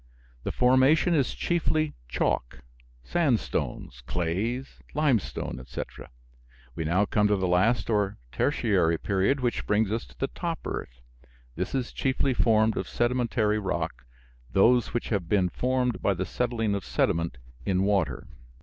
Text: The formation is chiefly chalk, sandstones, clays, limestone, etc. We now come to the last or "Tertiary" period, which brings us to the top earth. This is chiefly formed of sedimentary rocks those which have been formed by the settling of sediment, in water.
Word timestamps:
The 0.41 0.51
formation 0.51 1.13
is 1.13 1.35
chiefly 1.35 1.93
chalk, 2.07 2.61
sandstones, 3.03 4.01
clays, 4.07 4.79
limestone, 4.95 5.59
etc. 5.59 6.09
We 6.73 6.85
now 6.85 7.05
come 7.05 7.27
to 7.27 7.35
the 7.35 7.47
last 7.47 7.87
or 7.87 8.17
"Tertiary" 8.31 8.97
period, 8.97 9.41
which 9.41 9.67
brings 9.67 9.91
us 9.91 10.07
to 10.07 10.17
the 10.17 10.25
top 10.25 10.65
earth. 10.65 11.01
This 11.55 11.75
is 11.75 11.93
chiefly 11.93 12.33
formed 12.33 12.77
of 12.77 12.89
sedimentary 12.89 13.59
rocks 13.59 14.03
those 14.51 14.91
which 14.91 15.09
have 15.09 15.29
been 15.29 15.49
formed 15.49 16.01
by 16.01 16.15
the 16.15 16.25
settling 16.25 16.73
of 16.73 16.83
sediment, 16.83 17.37
in 17.63 17.83
water. 17.83 18.25